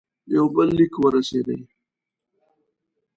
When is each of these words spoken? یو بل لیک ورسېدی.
یو 0.35 0.45
بل 0.55 0.69
لیک 0.77 0.93
ورسېدی. 0.99 1.59